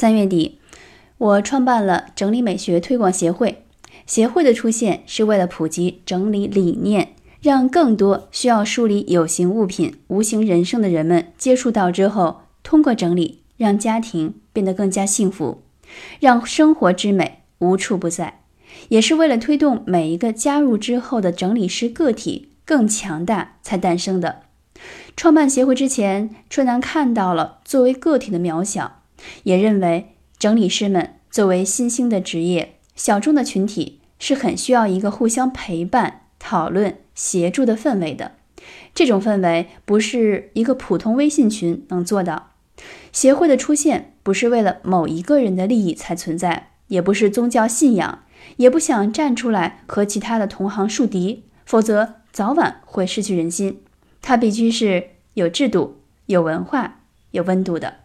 [0.00, 0.58] 三月底，
[1.18, 3.66] 我创办了整理美学推广协会。
[4.06, 15.60] 协会的出现是为了普及整理理念，让更多需要梳理有形物品、无形人生的人们接触到之后，通过整理让家庭变得更加幸福，
[16.18, 18.40] 让生活之美无处不在。
[18.88, 24.44] 也是为了推动每一个加入之后的整理师个体更强大才诞生的。
[25.14, 28.99] 创办协会之前，春楠看到了作为个体的渺小。
[29.42, 38.32] 也认为整理师们作为新兴的职业，小众的群体是很需要一个互相陪伴、讨论、协助的氛围的。
[38.94, 42.50] 这种氛围不是一个普通微信群能做到。
[43.12, 48.24] 协会的出现不是为了某一个人的利益才存在，也不是宗教信仰，
[48.56, 53.82] 也不想站出来和其他的同行树敌，否则早晚会失去人心。
[54.22, 57.00] 它必须是有制度、有文化、
[57.30, 57.99] 有温度的。